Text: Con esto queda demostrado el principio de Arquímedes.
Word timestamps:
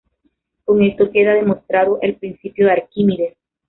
Con 0.65 0.81
esto 0.81 1.11
queda 1.11 1.35
demostrado 1.35 1.99
el 2.01 2.15
principio 2.15 2.65
de 2.65 2.71
Arquímedes. 2.71 3.37